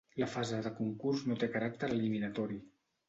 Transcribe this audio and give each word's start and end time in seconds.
La 0.21 0.27
fase 0.35 0.61
de 0.67 0.71
concurs 0.77 1.21
no 1.33 1.37
té 1.43 1.51
caràcter 1.57 1.91
eliminatori. 1.97 2.59